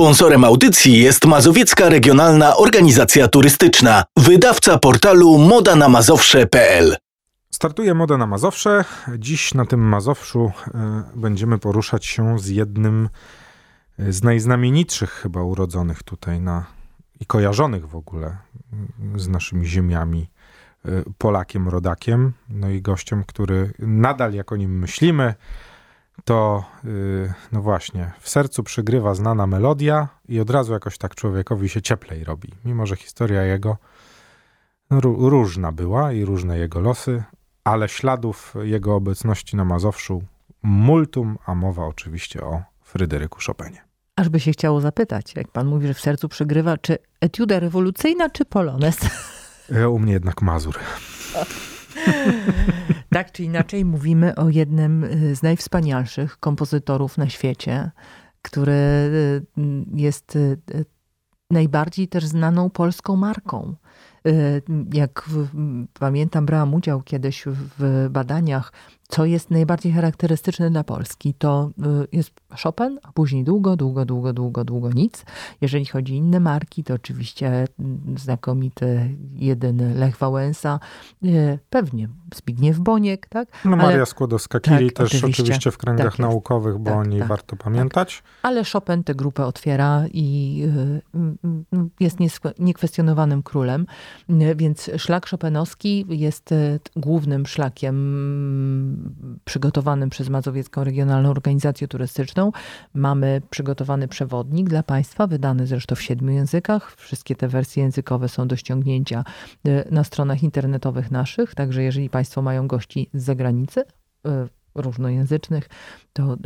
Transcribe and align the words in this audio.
Sponsorem 0.00 0.44
audycji 0.44 0.98
jest 0.98 1.24
Mazowiecka 1.24 1.88
Regionalna 1.88 2.56
Organizacja 2.56 3.28
Turystyczna, 3.28 4.04
wydawca 4.16 4.78
portalu 4.78 5.38
modanamazowsze.pl. 5.38 6.96
Startuje 7.50 7.94
Moda 7.94 8.16
na 8.16 8.26
Mazowsze. 8.26 8.84
Dziś 9.18 9.54
na 9.54 9.66
tym 9.66 9.80
Mazowszu 9.80 10.52
e, 10.74 11.02
będziemy 11.14 11.58
poruszać 11.58 12.06
się 12.06 12.38
z 12.38 12.48
jednym 12.48 13.08
e, 13.98 14.12
z 14.12 14.22
najznamienitszych 14.22 15.10
chyba 15.10 15.42
urodzonych 15.42 16.02
tutaj 16.02 16.40
na, 16.40 16.66
i 17.20 17.26
kojarzonych 17.26 17.88
w 17.88 17.96
ogóle 17.96 18.36
mm, 18.72 19.20
z 19.20 19.28
naszymi 19.28 19.66
ziemiami 19.66 20.30
e, 20.84 20.90
Polakiem, 21.18 21.68
rodakiem, 21.68 22.32
no 22.48 22.70
i 22.70 22.82
gościem, 22.82 23.24
który 23.26 23.72
nadal 23.78 24.32
jak 24.32 24.52
o 24.52 24.56
nim 24.56 24.78
myślimy, 24.78 25.34
to 26.24 26.64
yy, 26.84 27.32
no 27.52 27.62
właśnie, 27.62 28.12
w 28.20 28.28
sercu 28.28 28.62
przygrywa 28.62 29.14
znana 29.14 29.46
melodia 29.46 30.08
i 30.28 30.40
od 30.40 30.50
razu 30.50 30.72
jakoś 30.72 30.98
tak 30.98 31.14
człowiekowi 31.14 31.68
się 31.68 31.82
cieplej 31.82 32.24
robi. 32.24 32.52
Mimo, 32.64 32.86
że 32.86 32.96
historia 32.96 33.42
jego 33.42 33.76
no, 34.90 35.00
różna 35.02 35.72
była 35.72 36.12
i 36.12 36.24
różne 36.24 36.58
jego 36.58 36.80
losy, 36.80 37.22
ale 37.64 37.88
śladów 37.88 38.54
jego 38.62 38.94
obecności 38.94 39.56
na 39.56 39.64
Mazowszu 39.64 40.22
multum, 40.62 41.38
a 41.46 41.54
mowa 41.54 41.86
oczywiście 41.86 42.42
o 42.42 42.62
Fryderyku 42.82 43.38
Chopinie. 43.46 43.84
Aż 44.16 44.28
by 44.28 44.40
się 44.40 44.52
chciało 44.52 44.80
zapytać, 44.80 45.34
jak 45.36 45.48
pan 45.48 45.66
mówi, 45.66 45.86
że 45.86 45.94
w 45.94 46.00
sercu 46.00 46.28
przygrywa, 46.28 46.76
czy 46.78 46.98
etiuda 47.20 47.60
rewolucyjna, 47.60 48.30
czy 48.30 48.44
polones? 48.44 48.96
U 49.90 49.98
mnie 49.98 50.12
jednak 50.12 50.42
Mazur. 50.42 50.78
tak 53.10 53.32
czy 53.32 53.42
inaczej 53.42 53.84
mówimy 53.84 54.34
o 54.34 54.48
jednym 54.48 55.04
y, 55.04 55.36
z 55.36 55.42
najwspanialszych 55.42 56.38
kompozytorów 56.38 57.18
na 57.18 57.28
świecie, 57.28 57.90
który 58.42 58.72
y, 58.72 59.42
jest 59.94 60.36
y, 60.36 60.58
najbardziej 61.50 62.08
też 62.08 62.26
znaną 62.26 62.70
polską 62.70 63.16
marką. 63.16 63.74
Jak 64.92 65.28
pamiętam, 66.00 66.46
brałam 66.46 66.74
udział 66.74 67.02
kiedyś 67.02 67.44
w 67.46 68.08
badaniach 68.10 68.72
co 69.08 69.24
jest 69.24 69.50
najbardziej 69.50 69.92
charakterystyczne 69.92 70.70
dla 70.70 70.84
Polski, 70.84 71.34
to 71.34 71.70
y, 72.02 72.16
jest 72.16 72.30
Chopin, 72.62 72.98
a 73.02 73.12
później 73.12 73.44
długo, 73.44 73.76
długo, 73.76 74.04
długo, 74.04 74.32
długo, 74.32 74.64
długo 74.64 74.90
nic. 74.90 75.24
Jeżeli 75.60 75.86
chodzi 75.86 76.12
o 76.12 76.16
inne 76.16 76.40
marki, 76.40 76.84
to 76.84 76.94
oczywiście 76.94 77.48
mm, 77.78 78.18
znakomity 78.18 79.16
jedyny 79.34 79.94
Lech 79.94 80.16
Wałęsa, 80.16 80.80
y, 81.24 81.58
pewnie 81.70 82.08
Zbigniew 82.34 82.78
Boniek, 82.78 83.26
tak? 83.26 83.48
No 83.64 83.76
Maria 83.76 84.04
Skłodowska-Curie 84.04 84.86
tak, 84.86 84.96
też 84.96 85.06
oczywiście. 85.06 85.42
oczywiście. 85.42 85.70
w 85.70 85.78
kręgach 85.78 86.06
tak 86.06 86.18
naukowych, 86.18 86.78
bo 86.78 86.90
tak, 86.90 86.98
o 86.98 87.04
niej 87.04 87.18
tak, 87.18 87.28
warto 87.28 87.56
pamiętać. 87.56 88.16
Tak. 88.16 88.24
Ale 88.42 88.62
Chopin 88.64 89.04
tę 89.04 89.14
grupę 89.14 89.46
otwiera 89.46 90.04
i 90.12 90.62
y, 91.72 91.94
jest 92.00 92.18
niekwestionowanym 92.58 93.42
królem, 93.42 93.86
więc 94.56 94.90
szlak 94.96 95.28
chopinowski 95.28 96.06
jest 96.08 96.54
głównym 96.96 97.46
szlakiem 97.46 98.95
przygotowanym 99.44 100.10
przez 100.10 100.28
Mazowiecką 100.28 100.84
Regionalną 100.84 101.30
Organizację 101.30 101.88
Turystyczną. 101.88 102.52
Mamy 102.94 103.42
przygotowany 103.50 104.08
przewodnik 104.08 104.68
dla 104.68 104.82
Państwa, 104.82 105.26
wydany 105.26 105.66
zresztą 105.66 105.94
w 105.94 106.02
siedmiu 106.02 106.32
językach. 106.32 106.96
Wszystkie 106.96 107.36
te 107.36 107.48
wersje 107.48 107.82
językowe 107.82 108.28
są 108.28 108.48
do 108.48 108.56
ściągnięcia 108.56 109.24
e, 109.64 109.90
na 109.90 110.04
stronach 110.04 110.42
internetowych 110.42 111.10
naszych, 111.10 111.54
także 111.54 111.82
jeżeli 111.82 112.10
Państwo 112.10 112.42
mają 112.42 112.66
gości 112.66 113.10
z 113.14 113.22
zagranicy, 113.22 113.84
e, 114.26 114.48
różnojęzycznych, 114.74 115.68
to 116.12 116.32
e, 116.32 116.36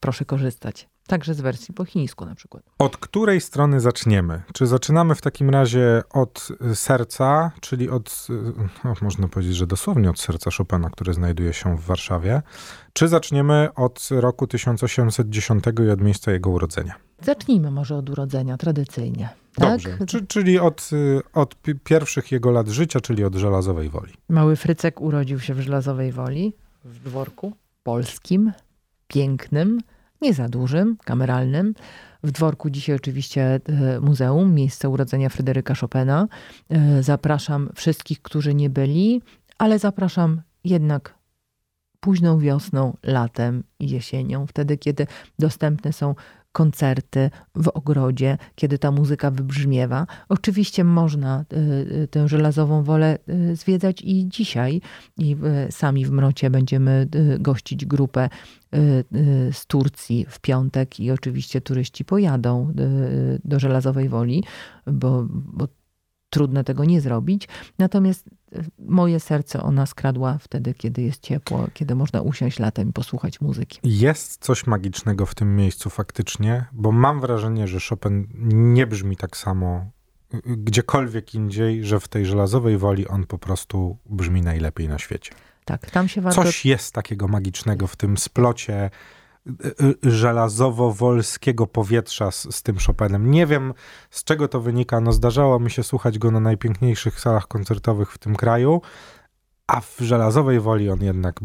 proszę 0.00 0.24
korzystać. 0.24 0.93
Także 1.06 1.34
z 1.34 1.40
wersji 1.40 1.74
po 1.74 1.84
chińsku 1.84 2.24
na 2.24 2.34
przykład. 2.34 2.62
Od 2.78 2.96
której 2.96 3.40
strony 3.40 3.80
zaczniemy? 3.80 4.42
Czy 4.52 4.66
zaczynamy 4.66 5.14
w 5.14 5.20
takim 5.20 5.50
razie 5.50 6.02
od 6.10 6.48
serca, 6.74 7.50
czyli 7.60 7.90
od, 7.90 8.26
no, 8.84 8.94
można 9.02 9.28
powiedzieć, 9.28 9.56
że 9.56 9.66
dosłownie 9.66 10.10
od 10.10 10.20
serca 10.20 10.50
Chopina, 10.50 10.90
które 10.90 11.14
znajduje 11.14 11.52
się 11.52 11.76
w 11.76 11.80
Warszawie, 11.80 12.42
czy 12.92 13.08
zaczniemy 13.08 13.68
od 13.74 14.08
roku 14.10 14.46
1810 14.46 15.64
i 15.86 15.90
od 15.90 16.00
miejsca 16.00 16.32
jego 16.32 16.50
urodzenia? 16.50 16.94
Zacznijmy 17.22 17.70
może 17.70 17.96
od 17.96 18.10
urodzenia, 18.10 18.56
tradycyjnie. 18.56 19.28
Tak? 19.54 19.80
Czy, 20.06 20.26
czyli 20.26 20.58
od, 20.58 20.90
od 21.32 21.54
pierwszych 21.84 22.32
jego 22.32 22.50
lat 22.50 22.68
życia, 22.68 23.00
czyli 23.00 23.24
od 23.24 23.34
Żelazowej 23.34 23.88
Woli. 23.88 24.12
Mały 24.28 24.56
Frycek 24.56 25.00
urodził 25.00 25.40
się 25.40 25.54
w 25.54 25.60
Żelazowej 25.60 26.12
Woli, 26.12 26.52
w 26.84 26.98
dworku 26.98 27.52
polskim, 27.82 28.52
pięknym, 29.08 29.80
nie 30.22 30.34
za 30.34 30.48
dużym, 30.48 30.96
kameralnym. 31.04 31.74
W 32.22 32.30
dworku 32.30 32.70
dzisiaj 32.70 32.96
oczywiście 32.96 33.60
e, 33.66 34.00
muzeum, 34.00 34.54
miejsce 34.54 34.88
urodzenia 34.88 35.28
Fryderyka 35.28 35.74
Chopina. 35.74 36.28
E, 36.68 37.02
zapraszam 37.02 37.70
wszystkich, 37.74 38.22
którzy 38.22 38.54
nie 38.54 38.70
byli, 38.70 39.22
ale 39.58 39.78
zapraszam 39.78 40.42
jednak 40.64 41.14
późną 42.00 42.38
wiosną, 42.38 42.96
latem 43.02 43.64
i 43.78 43.90
jesienią, 43.90 44.46
wtedy 44.46 44.78
kiedy 44.78 45.06
dostępne 45.38 45.92
są 45.92 46.14
koncerty 46.54 47.30
w 47.54 47.68
ogrodzie, 47.68 48.38
kiedy 48.54 48.78
ta 48.78 48.90
muzyka 48.90 49.30
wybrzmiewa. 49.30 50.06
Oczywiście 50.28 50.84
można 50.84 51.44
y, 51.52 51.56
y, 52.02 52.08
tę 52.08 52.28
żelazową 52.28 52.82
wolę 52.82 53.18
y, 53.28 53.56
zwiedzać 53.56 54.02
i 54.02 54.28
dzisiaj. 54.28 54.80
I 55.18 55.36
sami 55.70 56.06
w 56.06 56.10
Mrocie 56.10 56.50
będziemy 56.50 57.08
gościć 57.38 57.86
grupę 57.86 58.28
z 59.52 59.66
Turcji 59.66 60.26
w 60.28 60.40
piątek 60.40 61.00
i 61.00 61.10
oczywiście 61.10 61.60
turyści 61.60 62.04
pojadą 62.04 62.72
do 63.44 63.60
Żelazowej 63.60 64.08
Woli, 64.08 64.44
bo, 64.86 65.26
bo 65.28 65.68
trudno 66.34 66.64
tego 66.64 66.84
nie 66.84 67.00
zrobić. 67.00 67.48
Natomiast 67.78 68.30
moje 68.78 69.20
serce 69.20 69.62
ona 69.62 69.86
skradła 69.86 70.38
wtedy, 70.38 70.74
kiedy 70.74 71.02
jest 71.02 71.22
ciepło, 71.22 71.66
kiedy 71.74 71.94
można 71.94 72.20
usiąść 72.20 72.58
latem 72.58 72.88
i 72.88 72.92
posłuchać 72.92 73.40
muzyki. 73.40 73.78
Jest 73.82 74.44
coś 74.44 74.66
magicznego 74.66 75.26
w 75.26 75.34
tym 75.34 75.56
miejscu 75.56 75.90
faktycznie, 75.90 76.64
bo 76.72 76.92
mam 76.92 77.20
wrażenie, 77.20 77.68
że 77.68 77.78
Chopin 77.88 78.28
nie 78.52 78.86
brzmi 78.86 79.16
tak 79.16 79.36
samo 79.36 79.86
y, 80.34 80.36
y, 80.36 80.40
gdziekolwiek 80.56 81.34
indziej, 81.34 81.84
że 81.84 82.00
w 82.00 82.08
tej 82.08 82.26
żelazowej 82.26 82.78
woli 82.78 83.08
on 83.08 83.26
po 83.26 83.38
prostu 83.38 83.96
brzmi 84.06 84.42
najlepiej 84.42 84.88
na 84.88 84.98
świecie. 84.98 85.32
Tak, 85.64 85.90
tam 85.90 86.08
się 86.08 86.20
warto... 86.20 86.42
Coś 86.42 86.66
jest 86.66 86.94
takiego 86.94 87.28
magicznego 87.28 87.86
w 87.86 87.96
tym 87.96 88.18
splocie 88.18 88.90
żelazowo-wolskiego 90.02 91.66
powietrza 91.66 92.30
z, 92.30 92.56
z, 92.56 92.62
tym 92.62 92.76
Chopinem. 92.86 93.30
Nie 93.30 93.46
wiem, 93.46 93.74
z 94.10 94.24
czego 94.24 94.48
to 94.48 94.60
wynika. 94.60 95.00
No, 95.00 95.12
zdarzało 95.12 95.60
mi 95.60 95.70
się 95.70 95.82
słuchać 95.82 96.18
go 96.18 96.30
na 96.30 96.40
najpiękniejszych 96.40 97.20
salach 97.20 97.48
koncertowych 97.48 98.12
w 98.12 98.18
tym 98.18 98.36
kraju, 98.36 98.80
a 99.66 99.80
w 99.80 99.96
żelazowej 100.00 100.60
woli 100.60 100.90
on 100.90 101.02
jednak, 101.02 101.40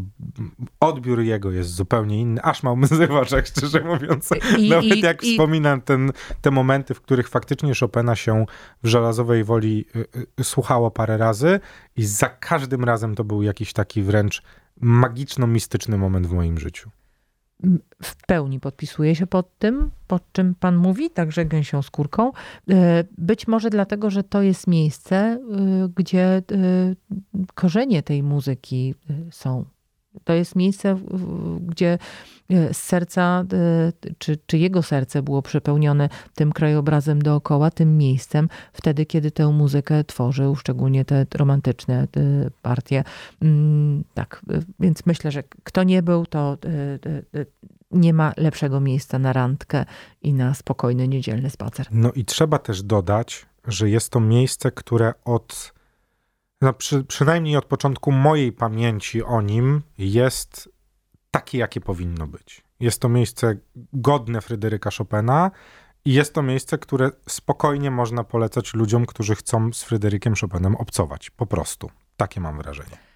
odbiór 0.79 1.19
jego 1.19 1.51
jest 1.51 1.69
zupełnie 1.69 2.21
inny, 2.21 2.41
aż 2.41 2.63
mam 2.63 2.83
łzy 2.83 3.07
w 3.07 3.11
oczach, 3.11 3.47
szczerze 3.47 3.81
mówiąc. 3.81 4.29
I, 4.57 4.69
Nawet 4.69 4.97
i, 4.97 5.01
jak 5.01 5.23
i, 5.23 5.31
wspominam 5.31 5.81
ten, 5.81 6.11
te 6.41 6.51
momenty, 6.51 6.93
w 6.93 7.01
których 7.01 7.29
faktycznie 7.29 7.73
Chopina 7.79 8.16
się 8.16 8.45
w 8.83 8.87
żelazowej 8.87 9.43
woli 9.43 9.85
y, 9.95 10.05
y, 10.39 10.43
słuchało 10.43 10.91
parę 10.91 11.17
razy 11.17 11.59
i 11.95 12.05
za 12.05 12.29
każdym 12.29 12.83
razem 12.83 13.16
to 13.16 13.23
był 13.23 13.43
jakiś 13.43 13.73
taki 13.73 14.03
wręcz 14.03 14.43
magiczno-mistyczny 14.81 15.97
moment 15.97 16.27
w 16.27 16.31
moim 16.31 16.59
życiu 16.59 16.89
w 18.03 18.25
pełni 18.25 18.59
podpisuję 18.59 19.16
się 19.16 19.28
pod 19.28 19.58
tym, 19.58 19.92
pod 20.08 20.31
czym 20.31 20.56
Pan 20.56 20.75
mówi, 20.75 21.09
także 21.09 21.46
gęsią 21.46 21.81
skórką. 21.81 22.31
E, 22.70 23.03
być 23.18 23.47
może 23.47 23.70
dlatego, 23.70 24.09
że 24.09 24.24
to 24.24 24.42
jest 24.42 24.68
miejsce, 24.68 25.16
e, 25.16 25.40
gdzie 25.96 26.24
e, 26.25 26.42
korzenie 27.53 28.03
tej 28.03 28.24
muzyki 28.24 28.96
są 29.31 29.66
to 30.24 30.34
jest 30.34 30.56
miejsce, 30.56 30.97
gdzie 31.59 31.97
e, 32.50 32.74
z 32.74 32.78
serca, 32.78 33.46
e, 33.53 34.14
czy, 34.18 34.38
czy 34.46 34.58
jego 34.58 34.84
serce 34.84 35.22
było 35.22 35.42
przepełnione 35.42 36.09
tym 36.36 36.52
krajobrazem 36.52 37.22
dookoła, 37.22 37.72
tym 37.72 37.97
miejscem, 37.97 38.50
wtedy, 38.73 39.06
kiedy 39.06 39.32
tę 39.32 39.47
muzykę 39.47 40.03
tworzył, 40.03 40.56
szczególnie 40.56 41.06
te 41.06 41.26
romantyczne 41.35 42.08
partie. 42.61 43.03
Mm, 43.41 44.03
tak, 44.14 44.41
więc 44.79 45.06
myślę, 45.06 45.32
że 45.32 45.44
kto 45.64 45.84
nie 45.84 46.03
był, 46.03 46.26
to 46.26 46.58
e, 47.35 47.46
nie 47.91 48.14
ma 48.14 48.34
lepszego 48.38 48.79
miejsca 48.79 49.20
na 49.20 49.34
randkę 49.34 49.85
i 50.22 50.34
na 50.34 50.53
spokojny 50.53 51.08
niedzielny 51.08 51.50
spacer. 51.50 51.88
No 51.91 52.12
i 52.12 52.26
trzeba 52.26 52.59
też 52.59 52.84
dodać, 52.84 53.46
że 53.67 53.90
jest 53.90 54.09
to 54.09 54.20
miejsce, 54.20 54.72
które 54.72 55.14
od 55.26 55.78
no, 56.61 56.73
przy, 56.73 57.03
przynajmniej 57.03 57.58
od 57.58 57.66
początku 57.66 58.11
mojej 58.11 58.52
pamięci 58.52 59.23
o 59.23 59.41
nim 59.41 59.82
jest 59.97 60.70
takie, 61.32 61.58
jakie 61.58 61.82
powinno 61.82 62.28
być. 62.28 62.64
Jest 62.79 63.02
to 63.02 63.09
miejsce 63.09 63.58
godne 63.94 64.41
Fryderyka 64.41 64.90
Chopina 64.97 65.52
i 66.06 66.14
jest 66.14 66.34
to 66.34 66.41
miejsce, 66.41 66.78
które 66.78 67.11
spokojnie 67.29 67.91
można 67.91 68.23
polecać 68.23 68.73
ludziom, 68.73 69.06
którzy 69.06 69.35
chcą 69.35 69.73
z 69.73 69.84
Fryderykiem 69.84 70.34
Chopinem 70.41 70.76
obcować. 70.76 71.29
Po 71.29 71.46
prostu. 71.46 71.91
Takie 72.17 72.41
mam 72.41 72.58
wrażenie. 72.58 73.09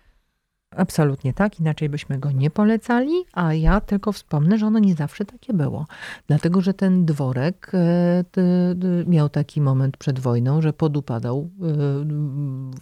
Absolutnie 0.78 1.34
tak, 1.34 1.60
inaczej 1.60 1.90
byśmy 1.90 2.20
go 2.20 2.31
nie 2.31 2.50
polecali, 2.50 3.14
a 3.34 3.54
ja 3.54 3.81
tylko 3.81 4.12
wspomnę, 4.12 4.58
że 4.58 4.66
ono 4.66 4.80
nie 4.80 4.96
zawsze 4.96 5.25
takie 5.25 5.54
było. 5.54 5.86
Dlatego, 6.28 6.62
że 6.62 6.74
ten 6.74 7.06
dworek 7.06 7.72
e, 7.74 9.06
miał 9.08 9.30
taki 9.30 9.62
moment 9.62 9.98
przed 9.98 10.20
wojną, 10.20 10.62
że 10.62 10.74
podupadał 10.74 11.38
e, 11.40 11.66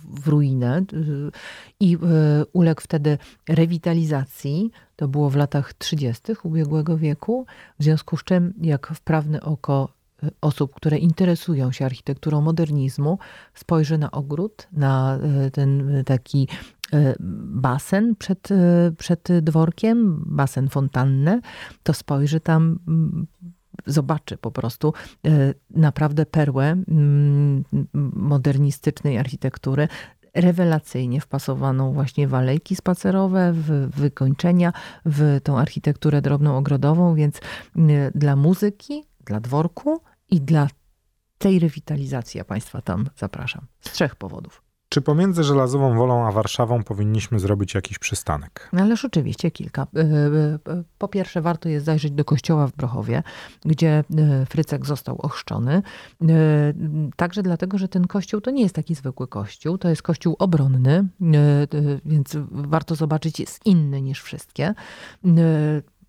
w 0.09 0.27
ruinę 0.27 0.77
e, 0.77 0.83
i 1.79 1.97
uległ 2.53 2.81
wtedy 2.81 3.17
rewitalizacji. 3.49 4.71
To 4.95 5.07
było 5.07 5.29
w 5.29 5.35
latach 5.35 5.73
30. 5.73 6.21
ubiegłego 6.43 6.97
wieku, 6.97 7.45
w 7.79 7.83
związku 7.83 8.17
z 8.17 8.23
czym, 8.23 8.53
jak 8.61 8.87
wprawne 8.87 9.41
oko 9.41 9.89
osób, 10.41 10.75
które 10.75 10.97
interesują 10.97 11.71
się 11.71 11.85
architekturą 11.85 12.41
modernizmu, 12.41 13.19
spojrzy 13.53 13.97
na 13.97 14.11
ogród, 14.11 14.67
na 14.71 15.19
ten 15.53 16.03
taki 16.05 16.47
basen 17.49 18.15
przed, 18.15 18.51
e, 18.51 18.91
przed 18.97 19.27
dworkiem, 19.41 20.23
basen 20.25 20.69
fontannę, 20.69 21.41
to 21.83 21.93
spojrzy 21.93 22.39
tam 22.39 22.79
mm, 22.87 23.27
zobaczy 23.85 24.37
po 24.37 24.51
prostu 24.51 24.93
e, 25.25 25.53
naprawdę 25.69 26.25
perłę 26.25 26.65
mm, 26.65 27.63
modernistycznej 28.13 29.17
architektury, 29.17 29.87
rewelacyjnie 30.33 31.21
wpasowaną 31.21 31.93
właśnie 31.93 32.27
w 32.27 32.33
alejki 32.33 32.75
spacerowe, 32.75 33.53
w 33.53 33.89
wykończenia, 33.95 34.73
w 35.05 35.39
tą 35.43 35.59
architekturę 35.59 36.21
drobną 36.21 36.57
ogrodową, 36.57 37.15
więc 37.15 37.39
dla 38.15 38.35
muzyki, 38.35 39.03
dla 39.25 39.39
dworku 39.39 40.01
i 40.29 40.41
dla 40.41 40.67
tej 41.37 41.59
rewitalizacji 41.59 42.37
ja 42.37 42.45
Państwa 42.45 42.81
tam 42.81 43.09
zapraszam. 43.17 43.65
Z 43.81 43.91
trzech 43.91 44.15
powodów. 44.15 44.70
Czy 44.91 45.01
pomiędzy 45.01 45.43
Żelazową 45.43 45.97
Wolą 45.97 46.27
a 46.27 46.31
Warszawą 46.31 46.83
powinniśmy 46.83 47.39
zrobić 47.39 47.73
jakiś 47.73 47.99
przystanek? 47.99 48.69
Ależ 48.77 49.05
oczywiście 49.05 49.51
kilka. 49.51 49.87
E, 49.95 49.99
e, 50.01 50.83
po 50.97 51.07
pierwsze 51.07 51.41
warto 51.41 51.69
jest 51.69 51.85
zajrzeć 51.85 52.11
do 52.11 52.25
kościoła 52.25 52.67
w 52.67 52.71
Brochowie, 52.71 53.23
gdzie 53.65 54.03
e, 54.17 54.45
Frycek 54.45 54.85
został 54.85 55.21
ochrzczony. 55.21 55.81
Także 57.15 57.43
dlatego, 57.43 57.77
że 57.77 57.87
ten 57.87 58.07
kościół 58.07 58.41
to 58.41 58.51
nie 58.51 58.63
jest 58.63 58.75
taki 58.75 58.95
zwykły 58.95 59.27
kościół, 59.27 59.77
to 59.77 59.89
jest 59.89 60.01
kościół 60.01 60.35
obronny, 60.39 61.07
więc 62.05 62.37
warto 62.51 62.95
zobaczyć, 62.95 63.39
jest 63.39 63.65
inny 63.65 64.01
niż 64.01 64.21
wszystkie. 64.21 64.73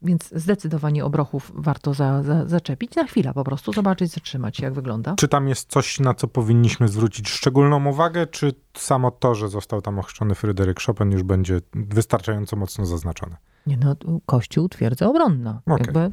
Więc 0.04 0.30
zdecydowanie 0.34 1.04
obrochów 1.04 1.52
warto 1.54 1.94
za, 1.94 2.22
za, 2.22 2.46
zaczepić. 2.46 2.96
Na 2.96 3.04
chwilę 3.04 3.34
po 3.34 3.44
prostu 3.44 3.72
zobaczyć, 3.72 4.12
zatrzymać 4.12 4.56
się, 4.56 4.64
jak 4.64 4.74
wygląda. 4.74 5.14
Czy 5.16 5.28
tam 5.28 5.48
jest 5.48 5.70
coś, 5.70 6.00
na 6.00 6.14
co 6.14 6.28
powinniśmy 6.28 6.88
zwrócić 6.88 7.28
szczególną 7.28 7.86
uwagę, 7.86 8.26
czy 8.26 8.52
samo 8.74 9.10
to, 9.10 9.34
że 9.34 9.48
został 9.48 9.82
tam 9.82 9.98
ochrzczony 9.98 10.34
Fryderyk 10.34 10.80
Chopin 10.80 11.10
już 11.10 11.22
będzie 11.22 11.60
wystarczająco 11.74 12.56
mocno 12.56 12.86
zaznaczone? 12.86 13.36
Nie 13.66 13.76
no, 13.76 13.96
Kościół 14.26 14.68
twierdza 14.68 15.06
obronna. 15.06 15.60
Okay. 15.66 15.78
Jakby, 15.78 16.12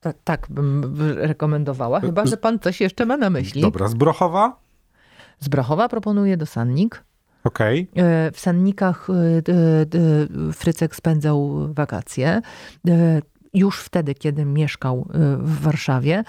tak, 0.00 0.16
tak 0.24 0.46
bym 0.50 0.96
rekomendowała, 1.16 2.00
chyba 2.00 2.26
że 2.26 2.36
pan 2.36 2.58
coś 2.58 2.80
jeszcze 2.80 3.06
ma 3.06 3.16
na 3.16 3.30
myśli. 3.30 3.62
Dobra, 3.62 3.88
z 3.88 3.94
Brochowa? 3.94 4.56
Z 5.40 5.48
Brochowa 5.48 5.88
proponuję 5.88 6.36
do 6.36 6.46
Sannik. 6.46 7.04
Okay. 7.44 7.86
W 8.32 8.40
Sannikach 8.40 9.08
e, 9.10 10.52
Frycek 10.52 10.96
spędzał 10.96 11.68
wakacje. 11.74 12.40
E, 12.88 13.22
już 13.54 13.80
wtedy, 13.80 14.14
kiedy 14.14 14.44
mieszkał 14.44 14.98
e, 15.14 15.36
w 15.36 15.60
Warszawie, 15.60 16.24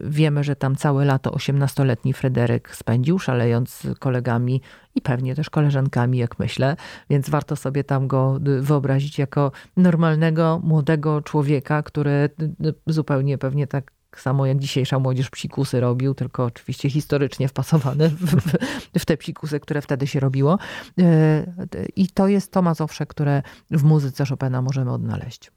wiemy, 0.00 0.44
że 0.44 0.56
tam 0.56 0.76
całe 0.76 1.04
lato 1.04 1.30
18-letni 1.30 2.12
Fryderyk 2.12 2.76
spędził, 2.76 3.18
szalejąc 3.18 3.70
z 3.70 3.98
kolegami 3.98 4.60
i 4.94 5.00
pewnie 5.00 5.34
też 5.34 5.50
koleżankami, 5.50 6.18
jak 6.18 6.38
myślę, 6.38 6.76
więc 7.10 7.30
warto 7.30 7.56
sobie 7.56 7.84
tam 7.84 8.08
go 8.08 8.38
wyobrazić 8.60 9.18
jako 9.18 9.52
normalnego, 9.76 10.60
młodego 10.64 11.22
człowieka, 11.22 11.82
który 11.82 12.30
zupełnie 12.86 13.38
pewnie 13.38 13.66
tak 13.66 13.92
tak 14.14 14.20
samo 14.20 14.46
jak 14.46 14.58
dzisiejsza 14.58 14.98
młodzież 14.98 15.30
psikusy 15.30 15.80
robił, 15.80 16.14
tylko 16.14 16.44
oczywiście 16.44 16.90
historycznie 16.90 17.48
wpasowane 17.48 18.08
w, 18.08 18.14
w, 18.14 18.56
w 18.98 19.04
te 19.04 19.16
psikusy, 19.16 19.60
które 19.60 19.82
wtedy 19.82 20.06
się 20.06 20.20
robiło. 20.20 20.58
E, 20.98 21.46
I 21.96 22.08
to 22.08 22.28
jest 22.28 22.52
to 22.52 22.62
Mazowsze, 22.62 23.06
które 23.06 23.42
w 23.70 23.84
muzyce 23.84 24.24
Chopina 24.26 24.62
możemy 24.62 24.92
odnaleźć. 24.92 25.50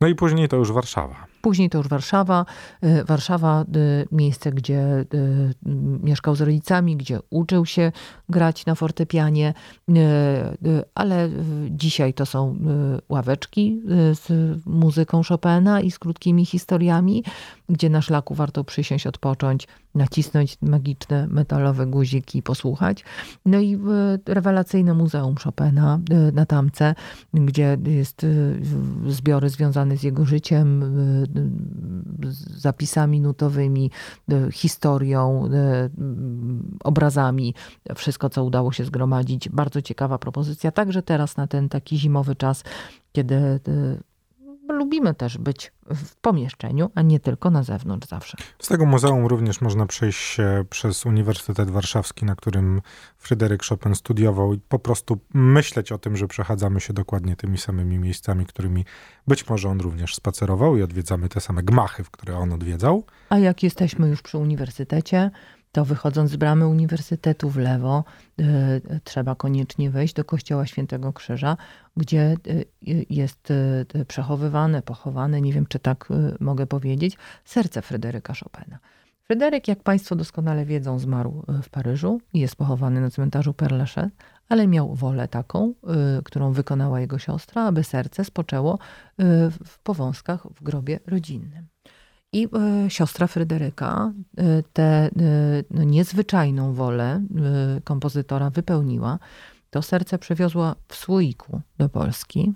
No 0.00 0.08
i 0.08 0.14
później 0.14 0.48
to 0.48 0.56
już 0.56 0.72
Warszawa. 0.72 1.26
Później 1.40 1.70
to 1.70 1.78
już 1.78 1.88
Warszawa. 1.88 2.46
Y, 2.84 3.04
Warszawa, 3.04 3.64
y, 3.76 4.08
miejsce, 4.12 4.52
gdzie 4.52 4.80
y, 5.14 5.54
mieszkał 6.02 6.34
z 6.34 6.40
rodzicami, 6.40 6.96
gdzie 6.96 7.18
uczył 7.30 7.66
się 7.66 7.92
grać 8.28 8.66
na 8.66 8.74
fortepianie, 8.74 9.54
ale 10.94 11.28
dzisiaj 11.70 12.14
to 12.14 12.26
są 12.26 12.56
ławeczki 13.08 13.82
z 14.12 14.28
muzyką 14.66 15.22
Chopina 15.28 15.80
i 15.80 15.90
z 15.90 15.98
krótkimi 15.98 16.46
historiami, 16.46 17.24
gdzie 17.68 17.90
na 17.90 18.02
szlaku 18.02 18.34
warto 18.34 18.64
przysiąść, 18.64 19.06
odpocząć, 19.06 19.68
nacisnąć 19.94 20.56
magiczne 20.62 21.26
metalowe 21.26 21.86
guziki 21.86 22.38
i 22.38 22.42
posłuchać. 22.42 23.04
No 23.46 23.60
i 23.60 23.78
rewelacyjne 24.26 24.94
Muzeum 24.94 25.34
Chopina 25.44 26.00
na 26.32 26.46
Tamce, 26.46 26.94
gdzie 27.34 27.78
jest 27.84 28.26
zbiory 29.06 29.48
związane 29.48 29.96
z 29.96 30.02
jego 30.02 30.24
życiem, 30.24 30.82
zapisami 32.56 33.20
nutowymi, 33.20 33.90
e, 34.32 34.52
historią, 34.52 35.48
e, 35.52 35.88
obrazami, 36.84 37.54
wszystko 37.96 38.30
co 38.30 38.44
udało 38.44 38.72
się 38.72 38.84
zgromadzić. 38.84 39.48
Bardzo 39.48 39.82
ciekawa 39.82 40.18
propozycja, 40.18 40.70
także 40.72 41.02
teraz 41.02 41.36
na 41.36 41.46
ten 41.46 41.68
taki 41.68 41.98
zimowy 41.98 42.36
czas, 42.36 42.64
kiedy 43.12 43.34
e, 43.34 43.60
lubimy 44.72 45.14
też 45.14 45.38
być 45.38 45.72
w 45.94 46.16
pomieszczeniu, 46.16 46.90
a 46.94 47.02
nie 47.02 47.20
tylko 47.20 47.50
na 47.50 47.62
zewnątrz 47.62 48.08
zawsze. 48.08 48.36
Z 48.58 48.68
tego 48.68 48.86
muzeum 48.86 49.26
również 49.26 49.60
można 49.60 49.86
przejść 49.86 50.36
przez 50.70 51.06
Uniwersytet 51.06 51.70
Warszawski, 51.70 52.24
na 52.24 52.34
którym 52.34 52.82
Fryderyk 53.18 53.64
Chopin 53.64 53.94
studiował 53.94 54.54
i 54.54 54.58
po 54.58 54.78
prostu 54.78 55.18
myśleć 55.34 55.92
o 55.92 55.98
tym, 55.98 56.16
że 56.16 56.28
przechadzamy 56.28 56.80
się 56.80 56.92
dokładnie 56.92 57.36
tymi 57.36 57.58
samymi 57.58 57.98
miejscami, 57.98 58.46
którymi 58.46 58.84
być 59.26 59.48
może 59.48 59.68
on 59.68 59.80
również 59.80 60.14
spacerował 60.14 60.76
i 60.76 60.82
odwiedzamy 60.82 61.28
te 61.28 61.40
same 61.40 61.62
gmachy, 61.62 62.04
w 62.04 62.10
które 62.10 62.38
on 62.38 62.52
odwiedzał. 62.52 63.04
A 63.28 63.38
jak 63.38 63.62
jesteśmy 63.62 64.08
już 64.08 64.22
przy 64.22 64.38
uniwersytecie, 64.38 65.30
to 65.72 65.84
wychodząc 65.84 66.30
z 66.30 66.36
bramy 66.36 66.66
uniwersytetu 66.66 67.50
w 67.50 67.56
lewo, 67.56 68.04
y, 68.40 68.44
trzeba 69.04 69.34
koniecznie 69.34 69.90
wejść 69.90 70.14
do 70.14 70.24
kościoła 70.24 70.66
Świętego 70.66 71.12
Krzyża, 71.12 71.56
gdzie 71.96 72.36
y, 72.46 72.66
jest 73.10 73.50
y, 73.50 74.04
przechowywane, 74.08 74.82
pochowane, 74.82 75.40
nie 75.40 75.52
wiem 75.52 75.66
czy 75.66 75.78
tak 75.78 76.08
mogę 76.40 76.66
powiedzieć, 76.66 77.16
serce 77.44 77.82
Fryderyka 77.82 78.34
Chopina. 78.34 78.78
Fryderyk, 79.22 79.68
jak 79.68 79.82
Państwo 79.82 80.16
doskonale 80.16 80.64
wiedzą, 80.64 80.98
zmarł 80.98 81.44
w 81.62 81.68
Paryżu 81.68 82.20
i 82.32 82.40
jest 82.40 82.56
pochowany 82.56 83.00
na 83.00 83.10
cmentarzu 83.10 83.52
Père 83.52 83.72
Lachaise, 83.72 84.10
ale 84.48 84.66
miał 84.66 84.94
wolę 84.94 85.28
taką, 85.28 85.74
którą 86.24 86.52
wykonała 86.52 87.00
jego 87.00 87.18
siostra, 87.18 87.64
aby 87.64 87.84
serce 87.84 88.24
spoczęło 88.24 88.78
w 89.64 89.78
powązkach 89.82 90.46
w 90.54 90.62
grobie 90.62 91.00
rodzinnym. 91.06 91.66
I 92.32 92.48
e, 92.52 92.90
siostra 92.90 93.26
Fryderyka 93.26 94.12
e, 94.38 94.62
tę 94.72 94.82
e, 94.82 95.10
no, 95.70 95.84
niezwyczajną 95.84 96.74
wolę 96.74 97.22
kompozytora 97.84 98.50
wypełniła. 98.50 99.18
To 99.70 99.82
serce 99.82 100.18
przewiozła 100.18 100.74
w 100.88 100.96
słoiku 100.96 101.60
do 101.78 101.88
Polski. 101.88 102.52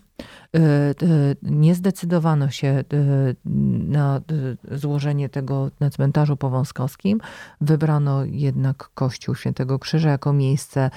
Nie 1.42 1.74
zdecydowano 1.74 2.50
się 2.50 2.84
na 3.88 4.20
złożenie 4.70 5.28
tego 5.28 5.70
na 5.80 5.90
cmentarzu 5.90 6.36
powązkowskim. 6.36 7.20
Wybrano 7.60 8.24
jednak 8.24 8.90
Kościół 8.94 9.34
Świętego 9.34 9.78
Krzyża 9.78 10.10
jako 10.10 10.32
miejsce 10.32 10.90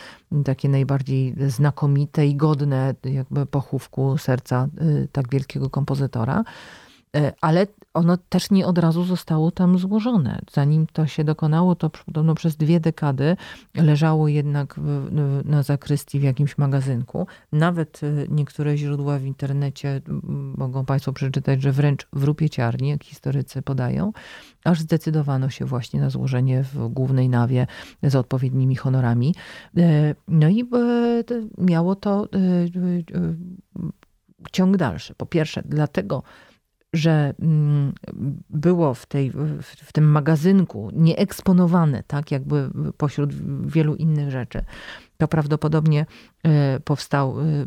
takie 0.45 0.69
najbardziej 0.69 1.35
znakomite 1.47 2.27
i 2.27 2.35
godne 2.35 2.95
jakby 3.03 3.45
pochówku 3.45 4.17
serca 4.17 4.67
tak 5.11 5.29
wielkiego 5.29 5.69
kompozytora. 5.69 6.43
Ale 7.41 7.67
ono 7.97 8.17
też 8.17 8.51
nie 8.51 8.67
od 8.67 8.77
razu 8.77 9.03
zostało 9.03 9.51
tam 9.51 9.77
złożone. 9.77 10.39
Zanim 10.51 10.87
to 10.87 11.07
się 11.07 11.23
dokonało, 11.23 11.75
to 11.75 11.89
podobno 11.89 12.35
przez 12.35 12.55
dwie 12.55 12.79
dekady 12.79 13.37
leżało 13.75 14.27
jednak 14.27 14.75
w, 14.77 15.09
na 15.45 15.63
zakrystii 15.63 16.19
w 16.19 16.23
jakimś 16.23 16.57
magazynku. 16.57 17.27
Nawet 17.51 18.01
e, 18.03 18.07
niektóre 18.29 18.77
źródła 18.77 19.19
w 19.19 19.23
internecie 19.23 20.01
mogą 20.57 20.85
Państwo 20.85 21.13
przeczytać, 21.13 21.61
że 21.61 21.71
wręcz 21.71 22.07
w 22.13 22.23
rupieciarni, 22.23 22.89
jak 22.89 23.03
historycy 23.03 23.61
podają, 23.61 24.11
aż 24.63 24.81
zdecydowano 24.81 25.49
się 25.49 25.65
właśnie 25.65 25.99
na 25.99 26.09
złożenie 26.09 26.63
w 26.63 26.87
głównej 26.87 27.29
nawie 27.29 27.67
z 28.03 28.15
odpowiednimi 28.15 28.75
honorami. 28.75 29.35
E, 29.77 30.15
no 30.27 30.49
i 30.49 30.69
miało 31.57 31.95
to 31.95 32.27
ciąg 34.51 34.77
dalszy. 34.77 35.15
Po 35.15 35.25
pierwsze, 35.25 35.61
dlatego, 35.65 36.23
że 36.93 37.33
mm, 37.39 37.93
było 38.49 38.93
w, 38.93 39.05
tej, 39.05 39.31
w 39.61 39.93
tym 39.93 40.11
magazynku 40.11 40.89
nieeksponowane, 40.93 42.03
tak 42.07 42.31
jakby 42.31 42.69
pośród 42.97 43.33
wielu 43.67 43.95
innych 43.95 44.31
rzeczy, 44.31 44.63
to 45.17 45.27
prawdopodobnie 45.27 46.05
e, 46.43 46.79
powstał, 46.79 47.39
e, 47.39 47.43
e, 47.43 47.65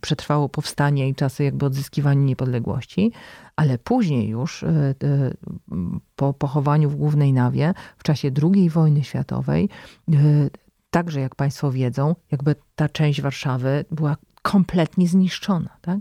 przetrwało 0.00 0.48
powstanie 0.48 1.08
i 1.08 1.14
czasy 1.14 1.44
jakby 1.44 1.66
odzyskiwania 1.66 2.20
niepodległości, 2.20 3.12
ale 3.56 3.78
później 3.78 4.28
już 4.28 4.64
po 6.16 6.34
pochowaniu 6.34 6.90
w 6.90 6.96
Głównej 6.96 7.32
Nawie 7.32 7.74
w 7.98 8.02
czasie 8.02 8.30
II 8.42 8.70
wojny 8.70 9.04
światowej, 9.04 9.68
także 10.90 11.20
jak 11.20 11.34
Państwo 11.34 11.72
wiedzą, 11.72 12.14
jakby 12.30 12.54
ta 12.74 12.88
część 12.88 13.20
Warszawy 13.20 13.84
była 13.90 14.16
kompletnie 14.42 15.08
zniszczona. 15.08 15.76
Tak? 15.80 15.98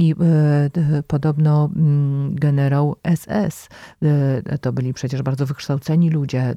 I 0.00 0.14
e, 0.20 1.02
podobno 1.06 1.70
mm, 1.76 2.34
generał 2.34 2.96
SS, 3.16 3.68
e, 4.02 4.58
to 4.58 4.72
byli 4.72 4.94
przecież 4.94 5.22
bardzo 5.22 5.46
wykształceni 5.46 6.10
ludzie, 6.10 6.54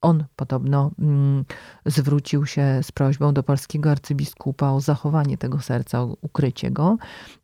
on 0.00 0.24
podobno 0.36 0.90
mm, 0.98 1.44
zwrócił 1.86 2.46
się 2.46 2.80
z 2.82 2.92
prośbą 2.92 3.34
do 3.34 3.42
polskiego 3.42 3.90
arcybiskupa 3.90 4.70
o 4.70 4.80
zachowanie 4.80 5.38
tego 5.38 5.60
serca, 5.60 6.02
o 6.02 6.16
ukrycie 6.20 6.70
go. 6.70 6.96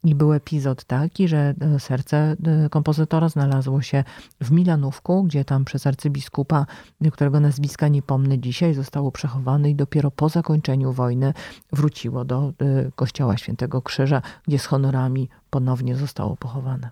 I 0.04 0.14
był 0.14 0.32
epizod 0.32 0.84
taki, 0.84 1.28
że 1.28 1.54
e, 1.60 1.80
serce 1.80 2.16
e, 2.16 2.68
kompozytora 2.68 3.28
znalazło 3.28 3.82
się 3.82 4.04
w 4.40 4.50
Milanówku, 4.50 5.22
gdzie 5.22 5.44
tam 5.44 5.64
przez 5.64 5.86
arcybiskupa, 5.86 6.66
którego 7.12 7.40
nazwiska 7.40 7.88
nie 7.88 8.02
pomnę 8.02 8.38
dzisiaj, 8.38 8.74
zostało 8.74 9.12
przechowane 9.12 9.70
i 9.70 9.74
dopiero 9.74 10.10
po 10.10 10.28
zakończeniu 10.28 10.92
wojny 10.92 11.32
wróciło 11.72 12.24
do 12.24 12.48
e, 12.48 12.52
kościoła 12.96 13.36
Świętego 13.36 13.82
Krzyża, 13.82 14.22
gdzie 14.48 14.58
z 14.58 14.66
honorami 14.66 15.28
ponownie 15.50 15.96
zostało 15.96 16.36
pochowane. 16.36 16.90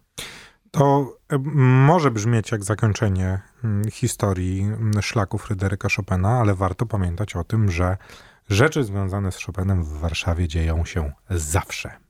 To 0.73 1.17
e, 1.29 1.39
może 1.55 2.11
brzmieć 2.11 2.53
jak 2.53 2.65
zakończenie 2.65 3.41
mm, 3.65 3.91
historii 3.91 4.63
mm, 4.63 5.03
szlaku 5.03 5.39
Fryderyka 5.39 5.89
Chopina, 5.97 6.29
ale 6.29 6.55
warto 6.55 6.87
pamiętać 6.87 7.37
o 7.37 7.45
tym, 7.45 7.71
że 7.71 7.97
rzeczy 8.49 8.85
związane 8.85 9.33
z 9.33 9.45
Chopinem 9.45 9.85
w 9.85 9.99
Warszawie 9.99 10.49
dzieją 10.49 10.85
się 10.85 11.13
zawsze. 11.31 12.02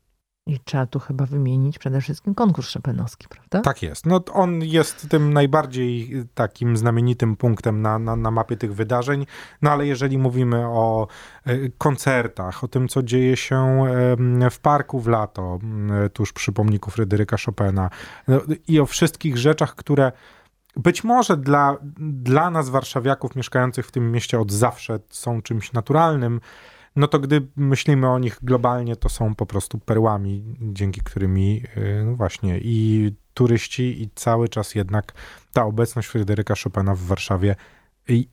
I 0.46 0.60
trzeba 0.60 0.86
tu 0.86 0.98
chyba 0.98 1.26
wymienić 1.26 1.78
przede 1.78 2.00
wszystkim 2.00 2.34
konkurs 2.34 2.74
Chopinowski, 2.74 3.28
prawda? 3.28 3.60
Tak 3.60 3.82
jest. 3.82 4.06
No, 4.06 4.24
on 4.32 4.62
jest 4.62 5.08
tym 5.08 5.32
najbardziej 5.32 6.24
takim 6.34 6.76
znamienitym 6.76 7.36
punktem 7.36 7.82
na, 7.82 7.98
na, 7.98 8.16
na 8.16 8.30
mapie 8.30 8.56
tych 8.56 8.74
wydarzeń. 8.74 9.26
No 9.62 9.70
ale 9.70 9.86
jeżeli 9.86 10.18
mówimy 10.18 10.66
o 10.66 11.06
e, 11.44 11.68
koncertach, 11.78 12.64
o 12.64 12.68
tym, 12.68 12.88
co 12.88 13.02
dzieje 13.02 13.36
się 13.36 13.84
w 14.50 14.58
parku 14.58 15.00
w 15.00 15.08
lato, 15.08 15.58
tuż 16.12 16.32
przy 16.32 16.52
pomniku 16.52 16.90
Fryderyka 16.90 17.36
Chopina 17.46 17.90
no, 18.28 18.40
i 18.68 18.80
o 18.80 18.86
wszystkich 18.86 19.38
rzeczach, 19.38 19.74
które 19.74 20.12
być 20.76 21.04
może 21.04 21.36
dla, 21.36 21.76
dla 21.98 22.50
nas, 22.50 22.68
warszawiaków 22.68 23.36
mieszkających 23.36 23.86
w 23.86 23.90
tym 23.90 24.12
mieście 24.12 24.40
od 24.40 24.52
zawsze 24.52 24.98
są 25.10 25.42
czymś 25.42 25.72
naturalnym, 25.72 26.40
no 26.96 27.08
to 27.08 27.18
gdy 27.18 27.46
myślimy 27.56 28.08
o 28.08 28.18
nich 28.18 28.38
globalnie, 28.42 28.96
to 28.96 29.08
są 29.08 29.34
po 29.34 29.46
prostu 29.46 29.78
perłami, 29.78 30.44
dzięki 30.60 31.00
którymi 31.00 31.62
y, 31.76 32.04
no 32.04 32.16
właśnie 32.16 32.58
i 32.58 33.14
turyści, 33.34 34.02
i 34.02 34.10
cały 34.14 34.48
czas 34.48 34.74
jednak 34.74 35.12
ta 35.52 35.64
obecność 35.64 36.08
Fryderyka 36.08 36.54
Chopina 36.64 36.94
w 36.94 37.00
Warszawie 37.00 37.56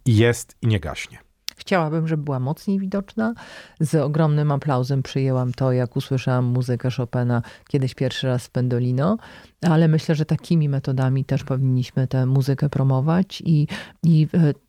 jest 0.05 0.57
i 0.61 0.67
nie 0.67 0.79
gaśnie. 0.79 1.19
Chciałabym, 1.57 2.07
żeby 2.07 2.23
była 2.23 2.39
mocniej 2.39 2.79
widoczna. 2.79 3.33
Z 3.79 3.95
ogromnym 3.95 4.51
aplauzem 4.51 5.03
przyjęłam 5.03 5.53
to, 5.53 5.71
jak 5.71 5.95
usłyszałam 5.95 6.45
muzykę 6.45 6.89
Chopina 6.97 7.41
kiedyś 7.67 7.95
pierwszy 7.95 8.27
raz 8.27 8.45
w 8.45 8.49
Pendolino, 8.49 9.17
ale 9.61 9.87
myślę, 9.87 10.15
że 10.15 10.25
takimi 10.25 10.69
metodami 10.69 11.25
też 11.25 11.43
powinniśmy 11.43 12.07
tę 12.07 12.25
muzykę 12.25 12.69
promować 12.69 13.43
i, 13.45 13.67
i 14.03 14.27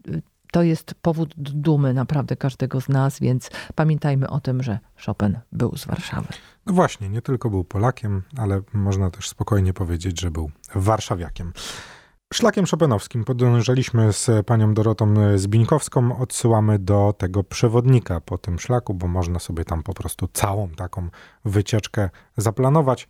y, 0.08 0.22
to 0.52 0.62
jest 0.62 0.94
powód 0.94 1.34
dumy 1.36 1.94
naprawdę 1.94 2.36
każdego 2.36 2.80
z 2.80 2.88
nas, 2.88 3.20
więc 3.20 3.50
pamiętajmy 3.74 4.30
o 4.30 4.40
tym, 4.40 4.62
że 4.62 4.78
Chopin 5.06 5.38
był 5.52 5.76
z 5.76 5.86
Warszawy. 5.86 6.28
No 6.66 6.72
właśnie, 6.72 7.08
nie 7.08 7.22
tylko 7.22 7.50
był 7.50 7.64
Polakiem, 7.64 8.22
ale 8.36 8.62
można 8.72 9.10
też 9.10 9.28
spokojnie 9.28 9.72
powiedzieć, 9.72 10.20
że 10.20 10.30
był 10.30 10.50
warszawiakiem. 10.74 11.52
Szlakiem 12.32 12.66
Chopinowskim 12.66 13.24
podążaliśmy 13.24 14.12
z 14.12 14.46
panią 14.46 14.74
Dorotą 14.74 15.14
Zbińkowską. 15.38 16.18
Odsyłamy 16.18 16.78
do 16.78 17.14
tego 17.18 17.44
przewodnika 17.44 18.20
po 18.20 18.38
tym 18.38 18.58
szlaku, 18.58 18.94
bo 18.94 19.08
można 19.08 19.38
sobie 19.38 19.64
tam 19.64 19.82
po 19.82 19.94
prostu 19.94 20.28
całą 20.32 20.68
taką 20.68 21.08
wycieczkę 21.44 22.10
zaplanować 22.36 23.08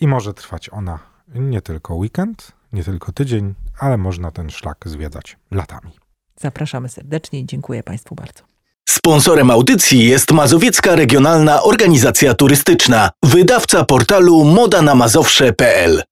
i 0.00 0.08
może 0.08 0.34
trwać 0.34 0.68
ona 0.68 0.98
nie 1.34 1.62
tylko 1.62 1.94
weekend, 1.94 2.52
nie 2.72 2.84
tylko 2.84 3.12
tydzień, 3.12 3.54
ale 3.78 3.96
można 3.96 4.30
ten 4.30 4.50
szlak 4.50 4.88
zwiedzać 4.88 5.38
latami. 5.50 6.03
Zapraszamy 6.40 6.88
serdecznie 6.88 7.40
i 7.40 7.46
dziękuję 7.46 7.82
Państwu 7.82 8.14
bardzo. 8.14 8.54
Sponsorem 8.88 9.50
audycji 9.50 10.08
jest 10.08 10.32
Mazowiecka 10.32 10.94
Regionalna 10.94 11.62
Organizacja 11.62 12.34
Turystyczna, 12.34 13.10
wydawca 13.22 13.84
portalu 13.84 14.44
modanamazowsze.pl. 14.44 16.02